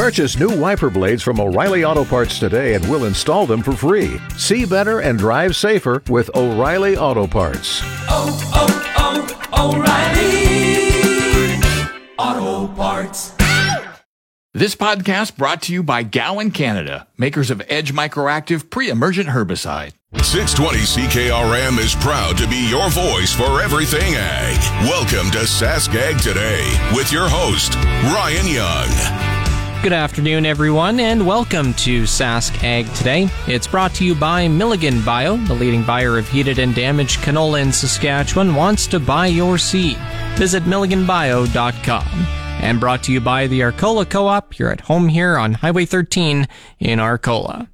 [0.00, 4.18] Purchase new wiper blades from O'Reilly Auto Parts today and we'll install them for free.
[4.38, 7.82] See better and drive safer with O'Reilly Auto Parts.
[8.08, 9.74] Oh, oh, oh,
[12.16, 13.34] O'Reilly Auto Parts.
[14.54, 19.92] This podcast brought to you by Gowan Canada, makers of Edge Microactive pre-emergent herbicide.
[20.14, 24.56] 620 CKRM is proud to be your voice for everything ag.
[24.88, 26.64] Welcome to Sask Ag Today
[26.96, 27.74] with your host,
[28.14, 29.29] Ryan Young.
[29.82, 33.30] Good afternoon, everyone, and welcome to Sask Ag Today.
[33.46, 37.62] It's brought to you by Milligan Bio, the leading buyer of heated and damaged canola
[37.62, 39.96] in Saskatchewan, wants to buy your seed.
[40.34, 42.06] Visit milliganbio.com.
[42.62, 44.58] And brought to you by the Arcola Co op.
[44.58, 46.46] You're at home here on Highway 13
[46.80, 47.66] in Arcola.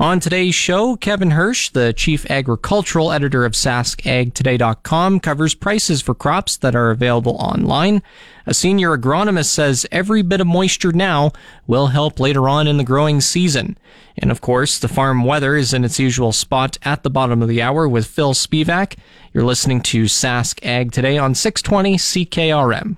[0.00, 6.56] On today's show, Kevin Hursh, the chief agricultural editor of SaskAgToday.com, covers prices for crops
[6.56, 8.02] that are available online.
[8.46, 11.32] A senior agronomist says every bit of moisture now
[11.66, 13.76] will help later on in the growing season.
[14.16, 17.50] And of course, the farm weather is in its usual spot at the bottom of
[17.50, 18.96] the hour with Phil Spivak.
[19.34, 22.96] You're listening to Sask Ag today on 620 CKRM.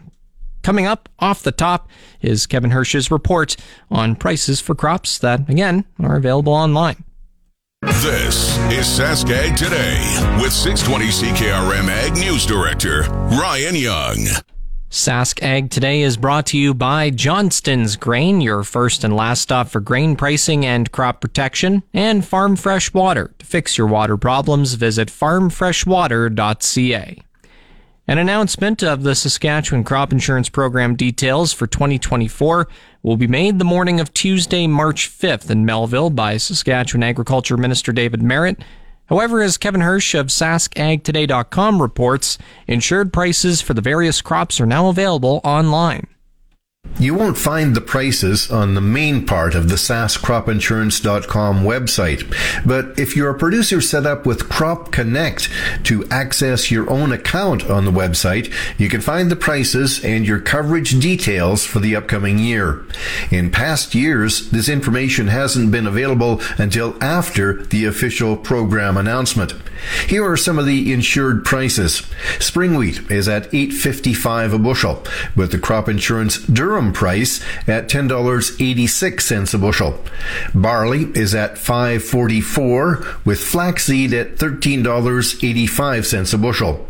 [0.62, 1.88] Coming up off the top
[2.20, 3.56] is Kevin Hursh's report
[3.90, 7.04] on prices for crops that, again, are available online.
[7.82, 9.98] This is Sask Ag Today
[10.40, 14.18] with 620 CKRM Ag News Director Ryan Young.
[14.88, 19.66] Sask Ag Today is brought to you by Johnston's Grain, your first and last stop
[19.68, 23.34] for grain pricing and crop protection, and Farm Fresh Water.
[23.40, 27.22] To fix your water problems, visit farmfreshwater.ca.
[28.08, 32.66] An announcement of the Saskatchewan Crop Insurance Program details for 2024
[33.04, 37.92] will be made the morning of Tuesday, March 5th in Melville by Saskatchewan Agriculture Minister
[37.92, 38.58] David Marit.
[39.06, 44.88] However, as Kevin Hursh of SaskAgToday.com reports, insured prices for the various crops are now
[44.88, 46.08] available online.
[47.02, 52.32] You won't find the prices on the main part of the SaskCropInsurance.com website.
[52.64, 55.48] But if you're a producer set up with Crop Connect
[55.82, 60.38] to access your own account on the website, you can find the prices and your
[60.38, 62.84] coverage details for the upcoming year.
[63.32, 69.54] In past years, this information hasn't been available until after the official program announcement.
[70.08, 72.02] Here are some of the insured prices.
[72.38, 75.04] Spring wheat is at 8.55 a bushel,
[75.34, 79.98] with the crop insurance Durum price at $10.86 a bushel.
[80.54, 86.88] Barley is at 5.44 with flaxseed at $13.85 a bushel.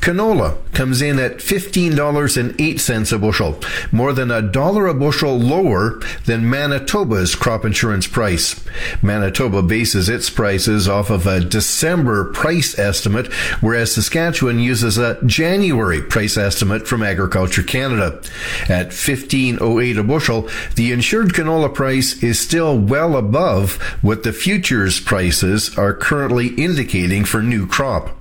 [0.00, 3.60] Canola comes in at $15.08 a bushel,
[3.92, 8.64] more than a dollar a bushel lower than Manitoba's crop insurance price.
[9.02, 16.02] Manitoba bases its prices off of a December price estimate, whereas Saskatchewan uses a January
[16.02, 18.20] price estimate from Agriculture Canada.
[18.68, 25.00] At 15.08 a bushel, the insured canola price is still well above what the futures
[25.00, 28.19] prices are currently indicating for new crop.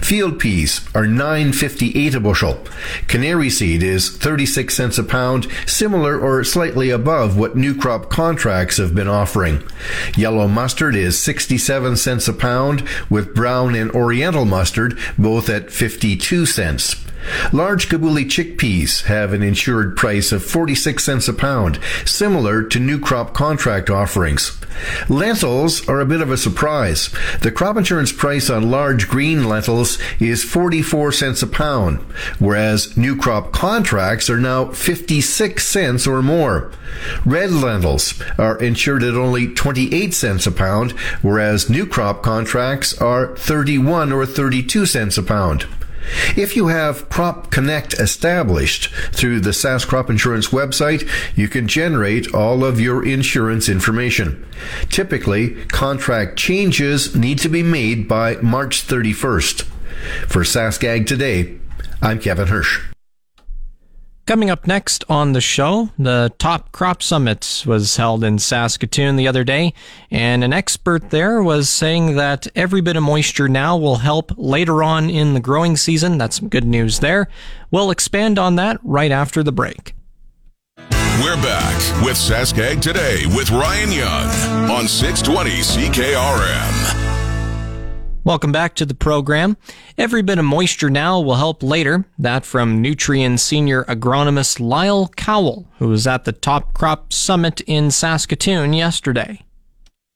[0.00, 2.64] Field peas are 9.58 a bushel.
[3.06, 8.78] Canary seed is 36 cents a pound, similar or slightly above what new crop contracts
[8.78, 9.62] have been offering.
[10.16, 16.46] Yellow mustard is 67 cents a pound, with brown and oriental mustard both at 52
[16.46, 16.96] cents.
[17.52, 22.98] Large Kabuli chickpeas have an insured price of 46 cents a pound, similar to new
[22.98, 24.58] crop contract offerings.
[25.08, 27.10] Lentils are a bit of a surprise.
[27.40, 31.98] The crop insurance price on large green lentils is 44 cents a pound,
[32.38, 36.70] whereas new crop contracts are now 56 cents or more.
[37.24, 43.36] Red lentils are insured at only 28 cents a pound, whereas new crop contracts are
[43.36, 45.66] 31 or 32 cents a pound.
[46.36, 52.34] If you have Crop Connect established through the SAS Crop Insurance website, you can generate
[52.34, 54.46] all of your insurance information.
[54.88, 59.62] Typically, contract changes need to be made by March 31st.
[60.28, 61.58] For SaskAg Today,
[62.00, 62.87] I'm Kevin Hursh.
[64.28, 69.26] Coming up next on the show, the Top Crop Summit was held in Saskatoon the
[69.26, 69.72] other day,
[70.10, 74.82] and an expert there was saying that every bit of moisture now will help later
[74.82, 76.18] on in the growing season.
[76.18, 77.28] That's some good news there.
[77.70, 79.94] We'll expand on that right after the break.
[80.76, 87.07] We're back with Saskag Today with Ryan Young on 620 CKRM.
[88.28, 89.56] Welcome back to the program.
[89.96, 92.04] Every bit of moisture now will help later.
[92.18, 97.90] That from Nutrien senior agronomist Lyle Cowell, who was at the Top Crop Summit in
[97.90, 99.46] Saskatoon yesterday.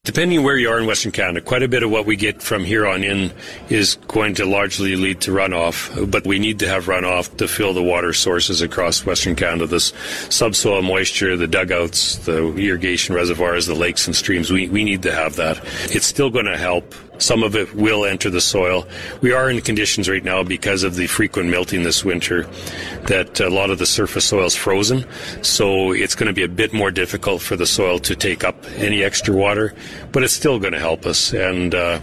[0.04, 2.64] Depending where you are in Western Canada, quite a bit of what we get from
[2.64, 3.32] here on in
[3.70, 7.72] is going to largely lead to runoff, but we need to have runoff to fill
[7.72, 9.66] the water sources across Western Canada.
[9.66, 9.94] This
[10.28, 15.12] subsoil moisture, the dugouts, the irrigation reservoirs, the lakes and streams, we, we need to
[15.12, 15.64] have that.
[15.84, 18.86] It's still going to help some of it will enter the soil.
[19.20, 22.46] We are in conditions right now because of the frequent melting this winter
[23.06, 25.06] that a lot of the surface soil is frozen.
[25.42, 28.56] So it's going to be a bit more difficult for the soil to take up
[28.76, 29.74] any extra water,
[30.10, 31.32] but it's still going to help us.
[31.32, 32.00] And uh,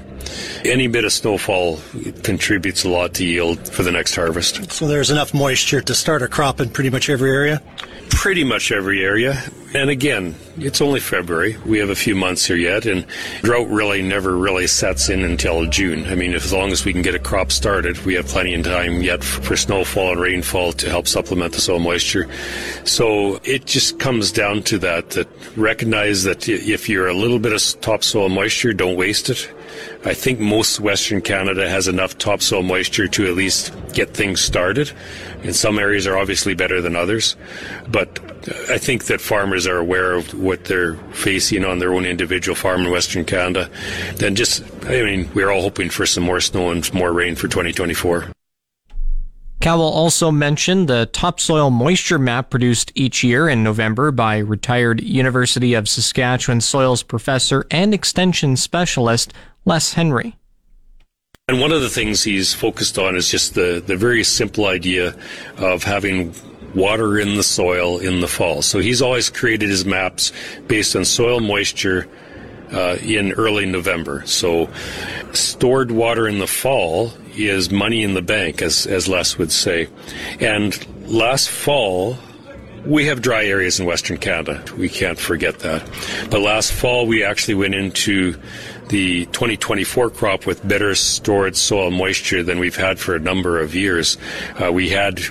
[0.63, 1.79] any bit of snowfall
[2.23, 4.71] contributes a lot to yield for the next harvest.
[4.71, 7.61] So there's enough moisture to start a crop in pretty much every area?
[8.09, 9.41] Pretty much every area.
[9.73, 11.55] And again, it's only February.
[11.65, 13.05] We have a few months here yet, and
[13.43, 16.05] drought really never really sets in until June.
[16.05, 18.65] I mean, as long as we can get a crop started, we have plenty of
[18.65, 22.27] time yet for snowfall and rainfall to help supplement the soil moisture.
[22.83, 27.53] So it just comes down to that, that recognize that if you're a little bit
[27.53, 29.49] of topsoil moisture, don't waste it.
[30.05, 34.91] I think most Western Canada has enough topsoil moisture to at least get things started.
[35.43, 37.35] And some areas are obviously better than others.
[37.89, 38.19] But
[38.69, 42.85] I think that farmers are aware of what they're facing on their own individual farm
[42.85, 43.69] in Western Canada.
[44.23, 47.49] And just, I mean, we're all hoping for some more snow and more rain for
[47.49, 48.31] 2024.
[49.61, 55.73] Cowell also mentioned the topsoil moisture map produced each year in November by retired University
[55.73, 59.33] of Saskatchewan soils professor and extension specialist
[59.65, 60.35] Les Henry.
[61.47, 65.15] And one of the things he's focused on is just the, the very simple idea
[65.57, 66.33] of having
[66.75, 68.61] water in the soil in the fall.
[68.61, 70.31] So he's always created his maps
[70.67, 72.07] based on soil moisture
[72.71, 74.23] uh, in early November.
[74.27, 74.69] So
[75.33, 79.87] stored water in the fall is money in the bank, as, as Les would say.
[80.39, 80.77] And
[81.07, 82.17] last fall,
[82.85, 84.63] we have dry areas in Western Canada.
[84.77, 85.83] We can't forget that.
[86.29, 88.35] But last fall, we actually went into
[88.89, 93.75] the 2024 crop with better stored soil moisture than we've had for a number of
[93.75, 94.17] years.
[94.61, 95.21] Uh, we had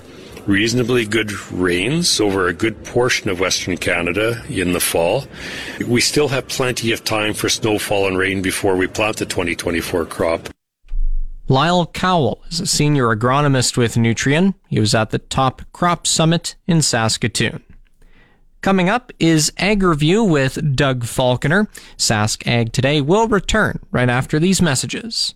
[0.47, 5.27] reasonably good rains over a good portion of Western Canada in the fall.
[5.87, 10.07] We still have plenty of time for snowfall and rain before we plant the 2024
[10.07, 10.49] crop.
[11.49, 14.55] Lyle Cowell is a senior agronomist with Nutrien.
[14.69, 17.65] He was at the top crop summit in Saskatoon.
[18.61, 21.69] Coming up is Ag Review with Doug Falconer.
[21.97, 25.35] Sask Ag Today will return right after these messages.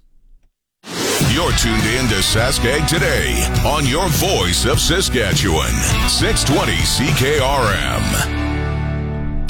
[1.31, 3.33] You're tuned in to Sask Ag Today
[3.65, 5.73] on your voice of Saskatchewan,
[6.09, 8.42] 620 CKRM.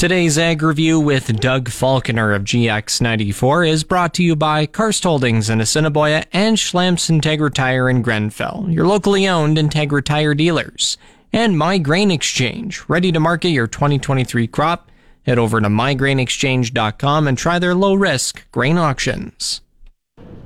[0.02, 5.48] Today's Ag Review with Doug Falconer of GX94 is brought to you by Karst Holdings
[5.48, 10.98] in Assiniboia and Schlamps Integra Tire in Grenfell, your locally owned Integra Tire dealers
[11.32, 14.90] and My Grain Exchange, ready to market your 2023 crop.
[15.24, 19.60] Head over to mygrainexchange.com and try their low risk grain auctions.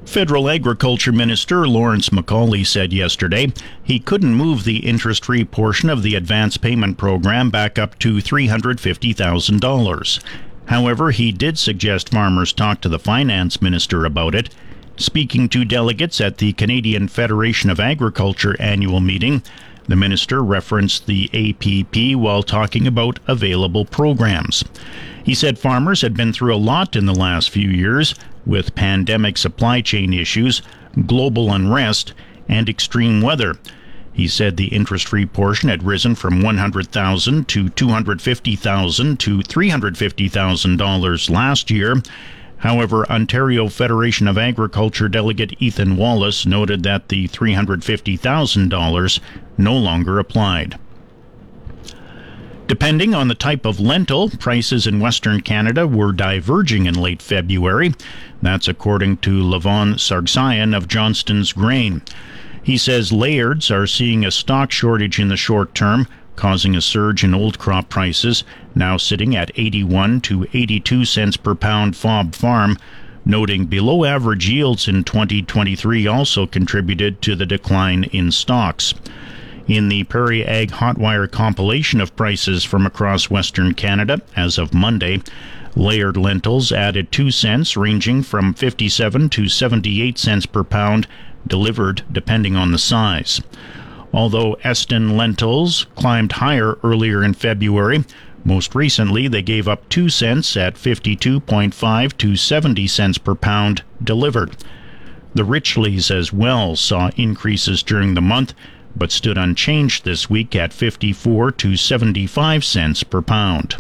[0.06, 6.03] Federal Agriculture Minister Lawrence MacAulay said yesterday he couldn't move the interest free portion of
[6.03, 10.23] the advance payment program back up to $350,000.
[10.67, 14.55] However, he did suggest farmers talk to the finance minister about it.
[14.97, 19.43] Speaking to delegates at the Canadian Federation of Agriculture annual meeting,
[19.88, 24.64] the minister referenced the APP while talking about available programs.
[25.26, 28.14] He said farmers had been through a lot in the last few years
[28.46, 30.62] with pandemic supply chain issues,
[31.05, 32.14] global unrest,
[32.49, 33.56] and extreme weather.
[34.12, 41.70] He said the interest-free portion had risen from 100,000 to 250,000 to 350,000 dollars last
[41.72, 42.00] year
[42.58, 49.20] However, Ontario Federation of Agriculture delegate Ethan Wallace noted that the $350,000
[49.58, 50.79] no longer applied.
[52.69, 57.94] Depending on the type of lentil, prices in Western Canada were diverging in late February.
[58.43, 62.03] That's according to Levon Sargsyan of Johnston's Grain.
[62.61, 67.23] He says Lairds are seeing a stock shortage in the short term, causing a surge
[67.23, 68.43] in old crop prices,
[68.75, 72.77] now sitting at 81 to 82 cents per pound FOB farm,
[73.25, 78.93] noting below average yields in 2023 also contributed to the decline in stocks.
[79.69, 85.23] In the Prairie Ag Hotwire compilation of prices from across Western Canada as of Monday,
[85.75, 91.08] Laird lentils added 2 cents, ranging from 57 to 78 cents per pound,
[91.46, 93.43] delivered depending on the size.
[94.13, 98.05] Although Eston lentils climbed higher earlier in February,
[98.44, 104.56] most recently they gave up 2 cents at 52.5 to 70 cents per pound delivered.
[105.35, 108.55] The Richleas as well saw increases during the month,
[108.96, 113.76] but stood unchanged this week at 54 to 75 cents per pound.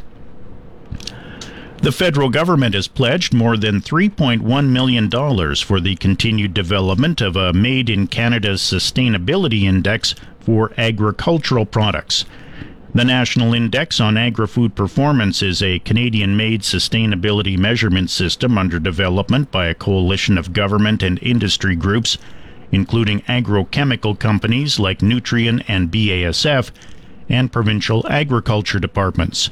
[1.82, 5.10] The federal government has pledged more than $3.1 million
[5.56, 12.24] for the continued development of a Made in Canada Sustainability Index for agricultural products.
[12.94, 18.78] The National Index on Agri Food Performance is a Canadian made sustainability measurement system under
[18.78, 22.16] development by a coalition of government and industry groups,
[22.72, 26.70] including agrochemical companies like Nutrien and BASF,
[27.28, 29.50] and provincial agriculture departments.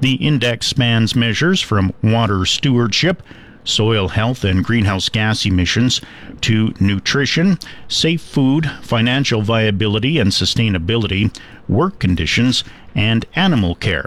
[0.00, 3.22] The index spans measures from water stewardship,
[3.64, 6.00] soil health and greenhouse gas emissions,
[6.40, 7.58] to nutrition,
[7.88, 11.36] safe food, financial viability and sustainability,
[11.68, 14.06] work conditions, and animal care.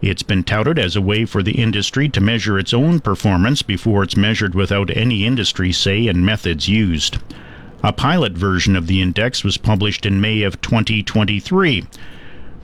[0.00, 4.02] It's been touted as a way for the industry to measure its own performance before
[4.02, 7.18] it's measured without any industry say and methods used.
[7.84, 11.84] A pilot version of the index was published in May of 2023.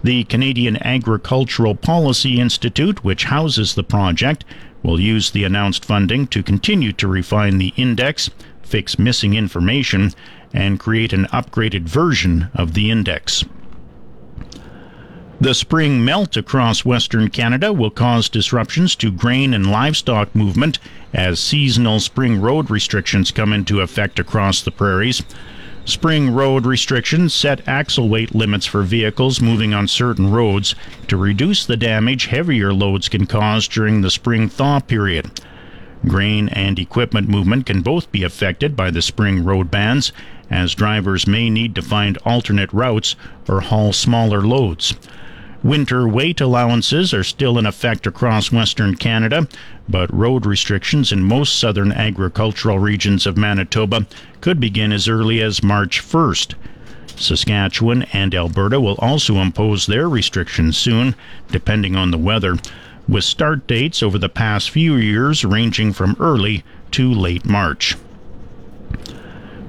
[0.05, 4.45] The Canadian Agricultural Policy Institute, which houses the project,
[4.85, 8.31] will use the announced funding to continue to refine the index,
[8.63, 10.13] fix missing information,
[10.55, 13.45] and create an upgraded version of the index.
[15.41, 20.81] The spring melt across Western Canada will cause disruptions to grain and livestock movement
[21.15, 25.23] as seasonal spring road restrictions come into effect across the prairies.
[25.85, 30.75] Spring road restrictions set axle weight limits for vehicles moving on certain roads
[31.07, 35.31] to reduce the damage heavier loads can cause during the spring thaw period.
[36.09, 40.13] Grain and equipment movement can both be affected by the spring road bans,
[40.51, 43.15] as drivers may need to find alternate routes
[43.49, 44.95] or haul smaller loads.
[45.65, 49.49] Winter weight allowances are still in effect across Western Canada,
[49.89, 54.07] but road restrictions in most southern agricultural regions of Manitoba
[54.41, 56.55] could begin as early as March 1st.
[57.17, 61.17] Saskatchewan and Alberta will also impose their restrictions soon,
[61.51, 62.57] depending on the weather,
[63.09, 66.63] with start dates over the past few years ranging from early
[66.93, 67.97] to late March.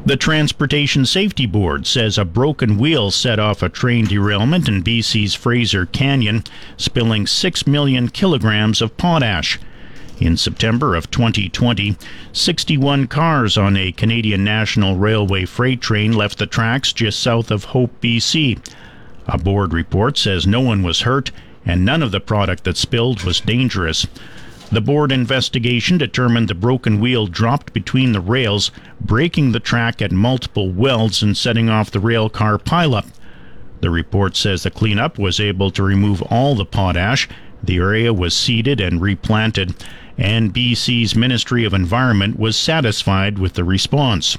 [0.05, 5.35] The Transportation Safety Board says a broken wheel set off a train derailment in BC's
[5.35, 6.45] Fraser Canyon,
[6.77, 9.59] spilling 6 million kilograms of potash.
[10.19, 11.97] In September of 2020,
[12.31, 17.65] 61 cars on a Canadian National Railway freight train left the tracks just south of
[17.65, 18.57] Hope, BC.
[19.27, 21.31] A board report says no one was hurt
[21.65, 24.07] and none of the product that spilled was dangerous.
[24.71, 28.69] The board investigation determined the broken wheel dropped between the rails,
[29.01, 33.07] breaking the track at multiple welds and setting off the rail car pileup.
[33.81, 37.27] The report says the cleanup was able to remove all the potash,
[37.63, 39.73] the area was seeded and replanted,
[40.19, 44.37] and BC's Ministry of Environment was satisfied with the response.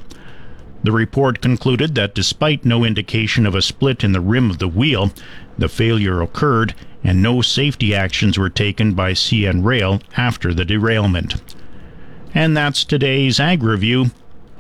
[0.85, 4.69] The report concluded that despite no indication of a split in the rim of the
[4.69, 5.13] wheel,
[5.59, 11.37] the failure occurred and no safety actions were taken by CN Rail after the derailment.
[12.35, 14.11] And that's today's Ag Review.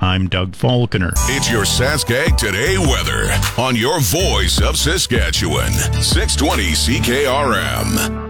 [0.00, 1.12] I'm Doug Falconer.
[1.26, 3.26] It's your Saskag Today weather
[3.62, 5.72] on your voice of Saskatchewan.
[5.72, 8.29] 620 CKRM.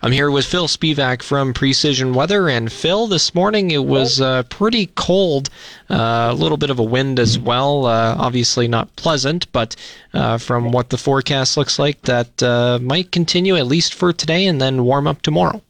[0.00, 2.48] I'm here with Phil Spivak from Precision Weather.
[2.48, 5.50] And Phil, this morning it was uh, pretty cold,
[5.90, 7.84] uh, a little bit of a wind as well.
[7.86, 9.74] Uh, obviously not pleasant, but
[10.14, 14.46] uh, from what the forecast looks like, that uh, might continue at least for today
[14.46, 15.60] and then warm up tomorrow.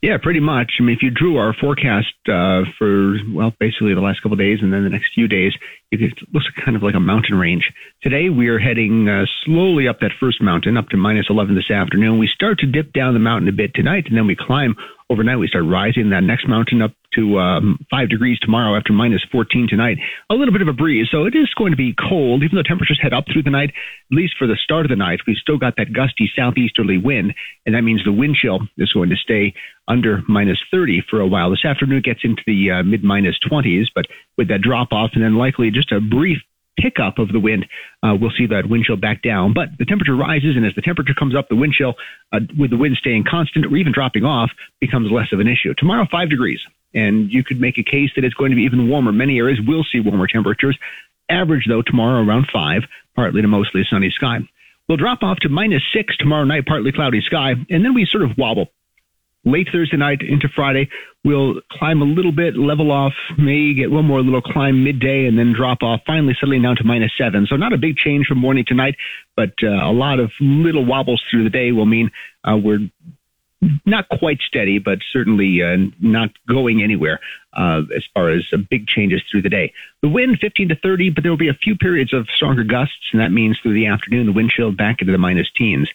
[0.00, 0.74] Yeah, pretty much.
[0.78, 4.38] I mean, if you drew our forecast uh, for well, basically the last couple of
[4.38, 5.52] days and then the next few days,
[5.90, 7.72] it looks kind of like a mountain range.
[8.02, 11.70] Today we are heading uh, slowly up that first mountain, up to minus 11 this
[11.70, 12.18] afternoon.
[12.18, 14.76] We start to dip down the mountain a bit tonight, and then we climb
[15.10, 15.38] overnight.
[15.38, 19.66] We start rising that next mountain up to um, five degrees tomorrow after minus 14
[19.68, 19.98] tonight.
[20.30, 22.62] A little bit of a breeze, so it is going to be cold, even though
[22.62, 23.70] temperatures head up through the night.
[23.70, 27.34] At least for the start of the night, we've still got that gusty southeasterly wind,
[27.66, 29.54] and that means the wind chill is going to stay
[29.88, 31.50] under minus 30 for a while.
[31.50, 34.04] This afternoon gets into the uh, mid minus 20s, but
[34.36, 36.38] with that drop off and then likely just a brief
[36.78, 37.66] pickup of the wind,
[38.02, 39.52] uh, we'll see that wind chill back down.
[39.52, 41.94] But the temperature rises, and as the temperature comes up, the wind chill,
[42.32, 45.74] uh, with the wind staying constant or even dropping off, becomes less of an issue.
[45.76, 46.60] Tomorrow, five degrees,
[46.94, 49.12] and you could make a case that it's going to be even warmer.
[49.12, 50.78] Many areas will see warmer temperatures.
[51.30, 52.82] Average, though, tomorrow around five,
[53.16, 54.38] partly to mostly sunny sky.
[54.88, 58.22] We'll drop off to minus six tomorrow night, partly cloudy sky, and then we sort
[58.22, 58.68] of wobble
[59.50, 60.88] late Thursday night into Friday,
[61.24, 65.38] we'll climb a little bit, level off, may get one more little climb midday, and
[65.38, 67.46] then drop off, finally settling down to minus seven.
[67.48, 68.96] So not a big change from morning to night,
[69.36, 72.10] but uh, a lot of little wobbles through the day will mean
[72.44, 72.88] uh, we're
[73.84, 77.20] not quite steady, but certainly uh, not going anywhere
[77.54, 79.72] uh, as far as uh, big changes through the day.
[80.00, 83.10] The wind 15 to 30, but there will be a few periods of stronger gusts,
[83.12, 85.88] and that means through the afternoon the wind chill back into the minus teens.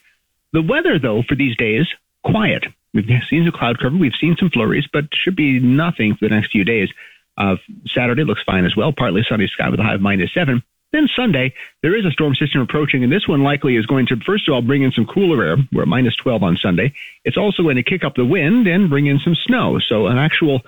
[0.52, 1.88] The weather, though, for these days,
[2.24, 2.66] quiet.
[2.94, 6.36] We've seen some cloud cover, we've seen some flurries, but should be nothing for the
[6.36, 6.90] next few days.
[7.38, 7.56] Uh,
[7.88, 10.62] Saturday looks fine as well, partly sunny sky with a high of minus seven.
[10.92, 14.18] Then Sunday, there is a storm system approaching, and this one likely is going to,
[14.18, 15.58] first of all, bring in some cooler air.
[15.72, 16.94] We're at minus 12 on Sunday.
[17.26, 19.80] It's also going to kick up the wind and bring in some snow.
[19.80, 20.62] So an actual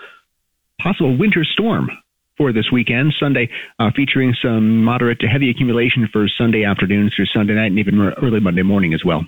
[0.79, 1.91] possible winter storm
[2.37, 3.13] for this weekend.
[3.19, 7.77] Sunday, uh, featuring some moderate to heavy accumulation for Sunday afternoon through Sunday night and
[7.77, 9.25] even early Monday morning as well.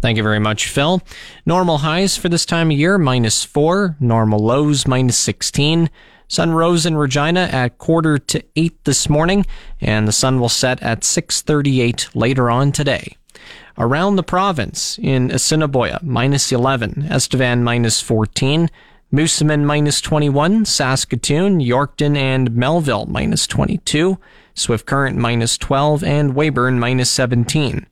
[0.00, 1.02] Thank you very much, Phil.
[1.46, 3.96] Normal highs for this time of year, minus 4.
[3.98, 5.90] Normal lows, minus 16.
[6.28, 9.46] Sun rose in Regina at quarter to 8 this morning,
[9.80, 13.16] and the sun will set at 6.38 later on today.
[13.78, 17.06] Around the province, in Assiniboia, minus 11.
[17.10, 18.70] Estevan, minus 14.
[19.12, 20.64] Moosomin, minus 21.
[20.64, 24.18] Saskatoon, Yorkton, and Melville, minus 22.
[24.54, 26.02] Swift Current, minus 12.
[26.02, 27.86] And Weyburn, minus 17.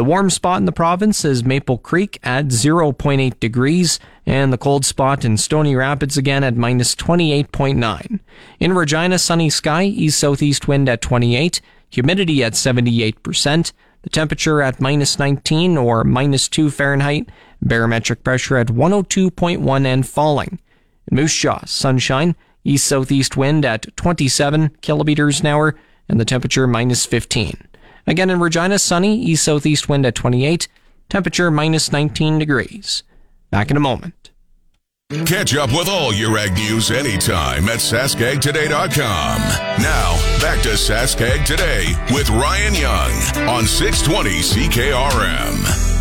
[0.00, 4.86] The warm spot in the province is Maple Creek at 0.8 degrees, and the cold
[4.86, 8.20] spot in Stony Rapids again at minus 28.9.
[8.58, 14.80] In Regina, sunny sky, east southeast wind at 28, humidity at 78%, the temperature at
[14.80, 17.28] minus 19 or minus 2 Fahrenheit,
[17.60, 20.58] barometric pressure at 102.1 and falling.
[21.10, 25.76] In Moose Jaw, sunshine, east southeast wind at 27 kilometers an hour,
[26.08, 27.66] and the temperature minus 15.
[28.06, 30.68] Again in Regina, sunny, east southeast wind at 28,
[31.08, 33.02] temperature minus 19 degrees.
[33.50, 34.30] Back in a moment.
[35.26, 39.40] Catch up with all your ag news anytime at saskagtoday.com.
[39.82, 45.99] Now, back to Saskag Today with Ryan Young on 620 CKRM.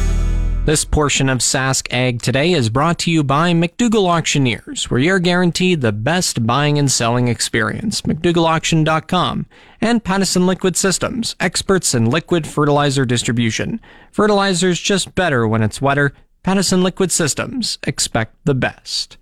[0.70, 5.18] This portion of Sask Ag Today is brought to you by McDougall Auctioneers, where you're
[5.18, 8.04] guaranteed the best buying and selling experience.
[8.04, 9.48] McDougallAuction.com
[9.82, 13.82] and Pattison Liquid Systems, experts in liquid fertilizer distribution.
[14.12, 16.14] Fertilizer's just better when it's wetter.
[16.44, 19.18] Pattison Liquid Systems, expect the best.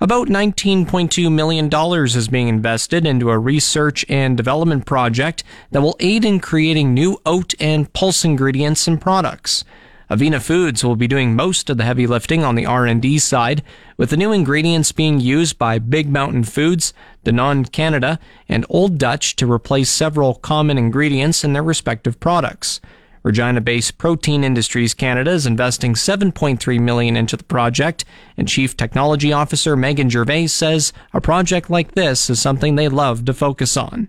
[0.00, 1.68] About $19.2 million
[2.06, 7.20] is being invested into a research and development project that will aid in creating new
[7.26, 9.64] oat and pulse ingredients and products.
[10.10, 13.62] Avena Foods will be doing most of the heavy lifting on the R&D side,
[13.98, 16.94] with the new ingredients being used by Big Mountain Foods,
[17.26, 18.18] Danone Canada,
[18.48, 22.80] and Old Dutch to replace several common ingredients in their respective products.
[23.22, 28.06] Regina-based Protein Industries Canada is investing 7.3 million into the project,
[28.38, 33.26] and Chief Technology Officer Megan Gervais says a project like this is something they love
[33.26, 34.08] to focus on.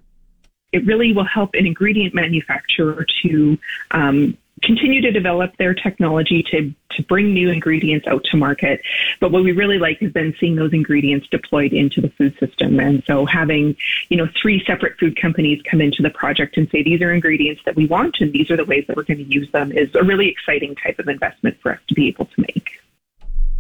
[0.72, 3.58] It really will help an ingredient manufacturer to
[3.92, 8.82] um, continue to develop their technology to, to bring new ingredients out to market.
[9.20, 12.80] But what we really like is then seeing those ingredients deployed into the food system.
[12.80, 13.76] And so having,
[14.10, 17.62] you know, three separate food companies come into the project and say, these are ingredients
[17.66, 19.94] that we want and these are the ways that we're going to use them is
[19.96, 22.80] a really exciting type of investment for us to be able to make.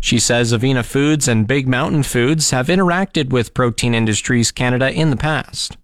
[0.01, 5.09] She says Avena Foods and Big Mountain Foods have interacted with Protein Industries Canada in
[5.09, 5.77] the past.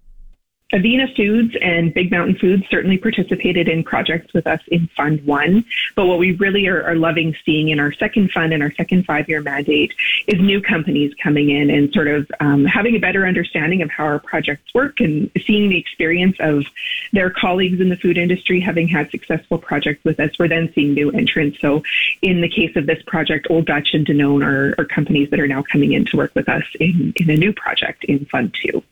[0.76, 5.64] Avena Foods and Big Mountain Foods certainly participated in projects with us in Fund One.
[5.96, 9.06] But what we really are, are loving seeing in our second fund and our second
[9.06, 9.94] five year mandate
[10.28, 14.04] is new companies coming in and sort of um, having a better understanding of how
[14.04, 16.66] our projects work and seeing the experience of
[17.14, 20.32] their colleagues in the food industry having had successful projects with us.
[20.38, 21.62] We're then seeing new entrants.
[21.62, 21.84] So
[22.22, 25.48] in the case of this project, Old Dutch and Danone are, are companies that are
[25.48, 28.84] now coming in to work with us in, in a new project in Fund Two.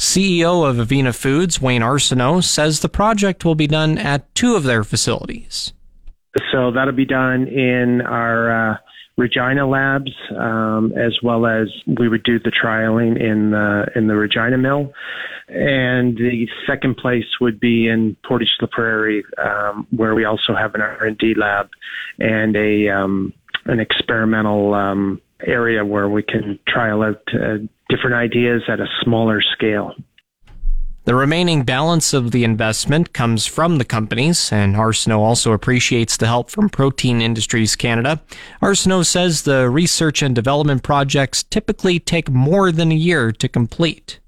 [0.00, 4.62] CEO of Avena Foods, Wayne Arsenault, says the project will be done at two of
[4.62, 5.74] their facilities.
[6.50, 8.76] So that'll be done in our uh,
[9.18, 14.14] Regina labs, um, as well as we would do the trialing in the in the
[14.14, 14.90] Regina mill,
[15.48, 20.74] and the second place would be in Portage la Prairie, um, where we also have
[20.74, 21.68] an R and D lab
[22.18, 23.34] and a um,
[23.66, 27.58] an experimental um, area where we can trial out uh,
[27.90, 29.94] different ideas at a smaller scale.
[31.04, 36.26] The remaining balance of the investment comes from the companies, and Arsenault also appreciates the
[36.26, 38.22] help from Protein Industries Canada.
[38.62, 44.20] Arsenault says the research and development projects typically take more than a year to complete.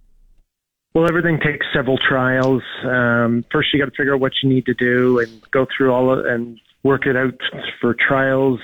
[0.94, 2.62] Well, everything takes several trials.
[2.84, 5.92] Um, first, you got to figure out what you need to do and go through
[5.92, 7.38] all of, and work it out
[7.80, 8.60] for trials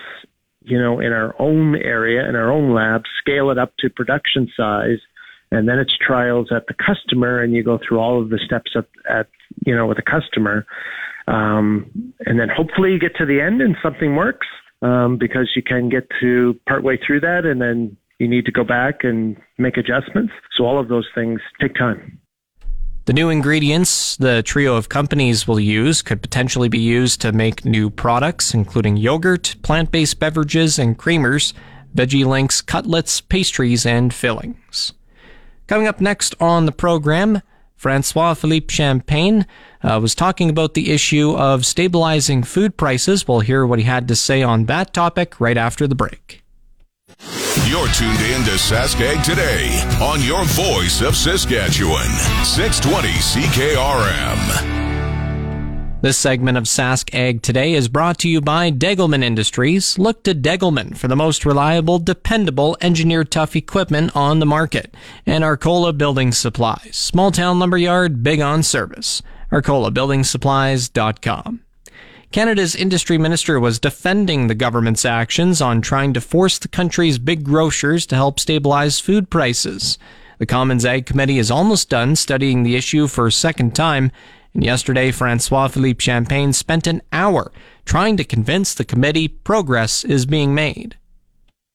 [0.68, 4.48] you know, in our own area, in our own lab, scale it up to production
[4.56, 4.98] size,
[5.50, 8.72] and then it's trials at the customer, and you go through all of the steps
[8.76, 9.26] at, at
[9.64, 10.66] you know, with the customer.
[11.26, 14.46] Um, and then hopefully you get to the end and something works
[14.80, 18.64] um, because you can get to partway through that and then you need to go
[18.64, 20.32] back and make adjustments.
[20.56, 22.17] So all of those things take time.
[23.08, 27.64] The new ingredients the trio of companies will use could potentially be used to make
[27.64, 31.54] new products, including yogurt, plant based beverages, and creamers,
[31.96, 34.92] veggie links, cutlets, pastries, and fillings.
[35.68, 37.40] Coming up next on the program,
[37.76, 39.46] Francois Philippe Champagne
[39.82, 43.26] uh, was talking about the issue of stabilizing food prices.
[43.26, 46.44] We'll hear what he had to say on that topic right after the break.
[47.66, 52.08] You're tuned in to Saskag Today on your voice of Saskatchewan,
[52.44, 54.78] 620 CKRM.
[56.00, 59.98] This segment of Sask Ag Today is brought to you by Degelman Industries.
[59.98, 64.94] Look to Degelman for the most reliable, dependable, engineered tough equipment on the market.
[65.26, 66.96] And Arcola Building Supplies.
[66.96, 69.22] Small town lumberyard, big on service.
[69.50, 71.64] ArcolaBuildingSupplies.com.
[72.30, 77.42] Canada's industry minister was defending the government's actions on trying to force the country's big
[77.42, 79.98] grocers to help stabilize food prices.
[80.38, 84.12] The Commons Ag Committee is almost done studying the issue for a second time
[84.58, 87.52] and yesterday, Francois Philippe Champagne spent an hour
[87.84, 90.97] trying to convince the committee progress is being made.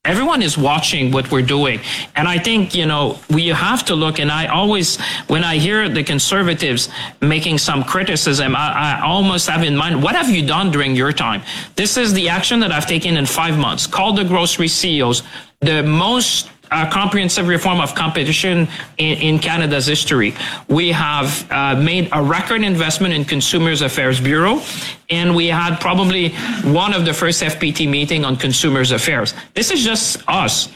[0.06, 1.80] Everyone is watching what we're doing.
[2.18, 4.20] And I think, you know, we have to look.
[4.20, 6.90] And I always, when I hear the conservatives
[7.22, 11.14] making some criticism, I, I, almost have in mind, what have you done during your
[11.14, 11.42] time?
[11.78, 13.88] This is the action that I've taken in five months.
[13.88, 15.24] Call the grocery CEOs,
[15.62, 20.34] the most uh, comprehensive reform of competition in, in Canada's history.
[20.68, 24.62] We have uh, made a record investment in Consumers Affairs Bureau,
[25.10, 26.30] and we had probably
[26.64, 29.34] one of the first FPT meeting on Consumers Affairs.
[29.54, 30.70] This is just us.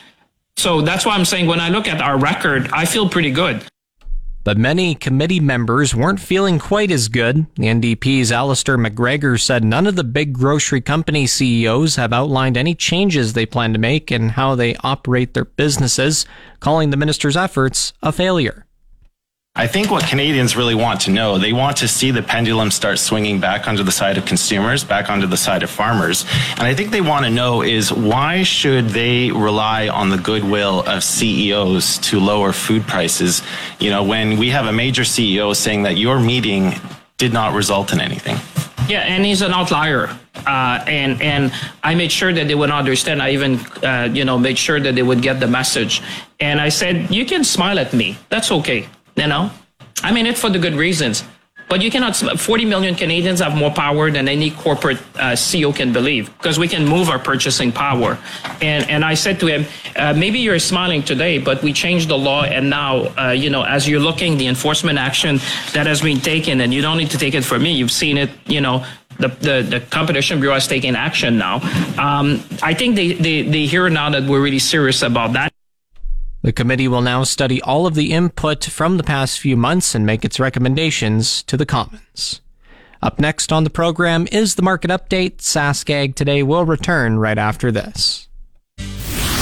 [0.56, 3.64] So that's why I'm saying when I look at our record, I feel pretty good.
[4.48, 7.48] But many committee members weren't feeling quite as good.
[7.56, 12.74] The NDP's Alistair MacGregor said none of the big grocery company CEOs have outlined any
[12.74, 16.26] changes they plan to make in how they operate their businesses,
[16.62, 18.67] calling the minister's efforts a failure.
[19.60, 23.00] I think what Canadians really want to know, they want to see the pendulum start
[23.00, 26.26] swinging back onto the side of consumers, back onto the side of farmers.
[26.52, 30.82] And I think they want to know is why should they rely on the goodwill
[30.82, 33.42] of CEOs to lower food prices?
[33.80, 36.76] You know, when we have a major CEO saying that your meeting
[37.18, 38.38] did not result in anything.
[38.88, 40.16] Yeah, and he's an outlier.
[40.46, 41.52] Uh, and and
[41.84, 43.24] I made sure that they would understand.
[43.24, 46.04] I even uh, you know made sure that they would get the message.
[46.40, 48.18] And I said, you can smile at me.
[48.30, 48.88] That's okay.
[49.18, 49.52] You know,
[50.04, 51.24] I mean it for the good reasons.
[51.70, 52.16] But you cannot.
[52.16, 56.68] 40 million Canadians have more power than any corporate uh, CEO can believe because we
[56.68, 58.18] can move our purchasing power.
[58.62, 59.66] And and I said to him,
[59.98, 63.64] uh, maybe you're smiling today, but we changed the law, and now uh, you know
[63.64, 65.40] as you're looking the enforcement action
[65.74, 67.74] that has been taken, and you don't need to take it from me.
[67.74, 68.30] You've seen it.
[68.46, 68.86] You know.
[69.20, 71.56] The, the, the competition bureau is taking action now.
[71.98, 75.52] Um, I think they, they, they hear now that we're really serious about that.
[76.42, 80.06] The committee will now study all of the input from the past few months and
[80.06, 82.42] make its recommendations to the Commons.
[83.02, 85.38] Up next on the program is the market update.
[85.38, 88.28] Saskag today will return right after this.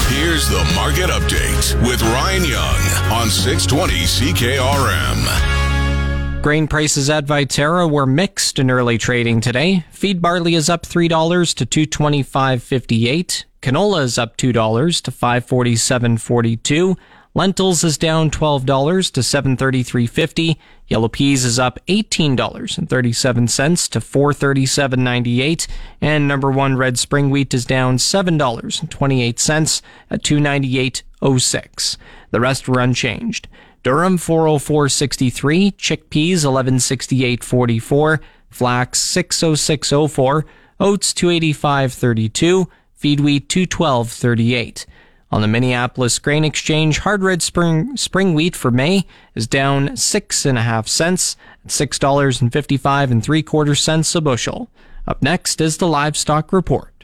[0.08, 2.80] Here's the market update with Ryan Young
[3.12, 6.42] on 620 CKRM.
[6.42, 9.84] Grain prices at Viterra were mixed in early trading today.
[9.92, 13.46] Feed barley is up $3 to 225.58.
[13.66, 16.96] Canola is up $2 to 547.42.
[17.34, 20.58] Lentils is down $12 to 733.50.
[20.88, 25.68] Yellow peas is up $18.37 to 437.98.
[26.00, 31.98] And number one red spring wheat is down $7.28 at 298.06.
[32.30, 33.48] The rest were unchanged.
[33.84, 38.20] Durum 404.63, chickpeas 1168.44,
[38.52, 40.44] flax 606.04,
[40.80, 44.86] oats 285.32, feed wheat 212.38.
[45.32, 50.46] On the Minneapolis Grain Exchange, hard red spring, spring wheat for May is down six
[50.46, 54.70] and a half cents at six dollars and fifty-five and three quarter cents a bushel.
[55.08, 56.96] Up next is the livestock report.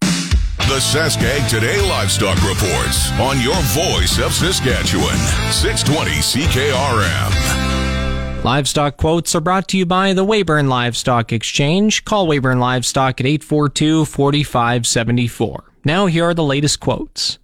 [0.00, 5.16] The Saskag Today Livestock Reports on your voice of Saskatchewan,
[5.52, 7.75] 620 CKRM.
[8.44, 12.04] Livestock quotes are brought to you by the Weyburn Livestock Exchange.
[12.04, 15.64] Call Weyburn Livestock at 842 4574.
[15.84, 17.38] Now, here are the latest quotes.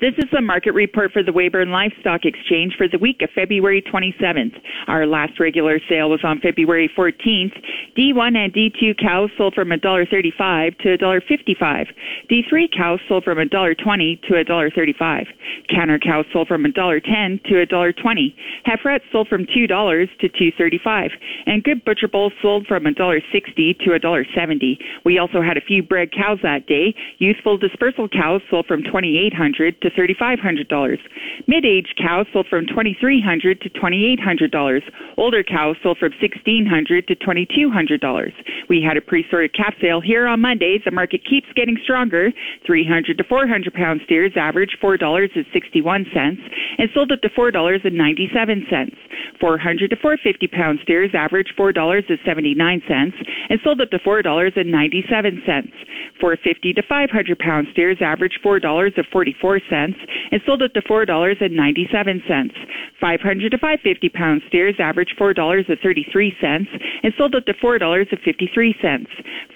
[0.00, 3.82] This is the market report for the Weyburn Livestock Exchange for the week of February
[3.82, 4.58] 27th.
[4.86, 7.52] Our last regular sale was on February 14th.
[7.98, 11.86] D1 and D2 cows sold from $1.35 to $1.55.
[12.30, 15.26] D3 cows sold from $1.20 to $1.35.
[15.68, 18.34] Canner cows sold from $1.10 to $1.20.
[18.66, 21.10] Heiferettes sold from $2 to $2.35.
[21.44, 24.78] And good butcher bulls sold from $1.60 to $1.70.
[25.04, 26.94] We also had a few bred cows that day.
[27.18, 30.98] Youthful dispersal cows sold from 2800 to $3,500.
[31.46, 34.82] Mid-aged cows sold from 2,300 to $2,800.
[35.16, 38.32] Older cows sold from 1,600 to $2,200.
[38.68, 40.80] We had a pre-sorted calf sale here on Monday.
[40.84, 42.32] The market keeps getting stronger.
[42.66, 46.38] 300 to 400 pound steers average $4.61
[46.78, 48.96] and sold up to $4.97.
[49.40, 53.12] 400 to 450 pound steers average $4.79
[53.48, 55.72] and sold up to $4.97.
[56.20, 62.52] 450 to 500 pound steers average $4.44 and sold up to $4.97.
[63.00, 66.66] 500 to 550 pound steers average $4.33
[67.02, 69.06] and sold up to $4.53.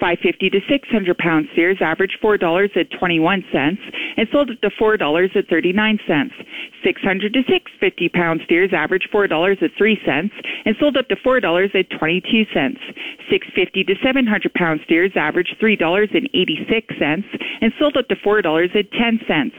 [0.01, 3.79] 550 to 600 pound steers average $4.21
[4.17, 6.31] and sold up to $4.39.
[6.85, 10.31] 600 to 650 pound steers average $4.03
[10.65, 12.77] and sold up to $4.22.
[13.31, 17.25] 650 to 700 pound steers average $3.86
[17.61, 19.53] and sold up to $4.10.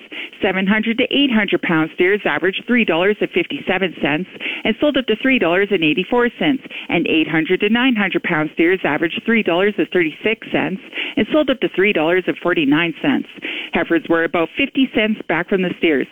[0.55, 4.25] 700 to 800 pound steers averaged $3.57
[4.63, 6.69] and sold up to $3.84.
[6.87, 10.77] And 800 to 900 pound steers averaged $3.36
[11.17, 13.25] and sold up to $3.49.
[13.73, 16.07] Heifers were about 50 cents back from the steers.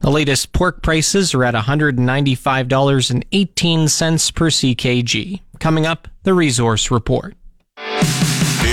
[0.00, 5.40] The latest pork prices are at $195.18 per CKG.
[5.58, 7.34] Coming up, the resource report.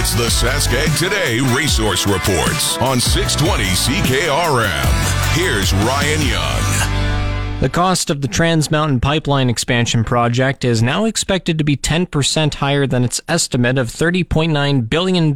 [0.01, 5.35] It's the Saskag Today Resource Reports on 620 CKRM.
[5.35, 7.00] Here's Ryan Young.
[7.61, 12.55] The cost of the Trans Mountain Pipeline expansion project is now expected to be 10%
[12.55, 15.35] higher than its estimate of $30.9 billion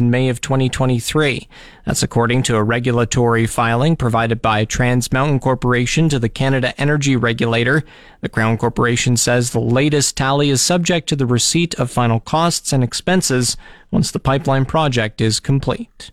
[0.00, 1.46] in May of 2023.
[1.84, 7.14] That's according to a regulatory filing provided by Trans Mountain Corporation to the Canada Energy
[7.14, 7.84] Regulator.
[8.22, 12.72] The Crown Corporation says the latest tally is subject to the receipt of final costs
[12.72, 13.58] and expenses
[13.90, 16.10] once the pipeline project is complete.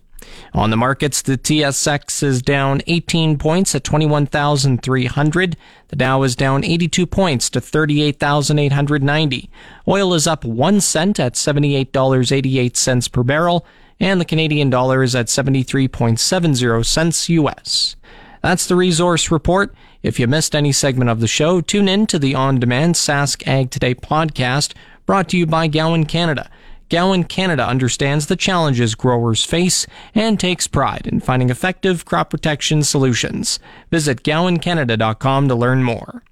[0.52, 5.56] On the markets, the TSX is down 18 points at 21,300.
[5.88, 9.50] The Dow is down 82 points to 38,890.
[9.88, 13.66] Oil is up 1 cent at $78.88 per barrel,
[13.98, 17.96] and the Canadian dollar is at 73.70 cents US.
[18.42, 19.74] That's the resource report.
[20.02, 23.70] If you missed any segment of the show, tune in to the on-demand Sask Ag
[23.70, 24.74] Today podcast
[25.06, 26.50] brought to you by Gowan Canada.
[26.90, 32.82] Gowan Canada understands the challenges growers face and takes pride in finding effective crop protection
[32.82, 33.58] solutions.
[33.90, 36.22] Visit gowancanada.com to learn more.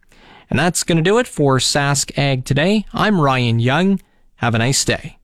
[0.51, 2.85] And that's going to do it for Sask Ag today.
[2.93, 4.01] I'm Ryan Young.
[4.37, 5.19] Have a nice day.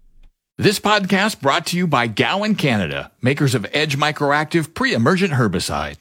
[0.57, 5.99] This podcast brought to you by Gowan Canada, makers of Edge Microactive pre-emergent herbicide.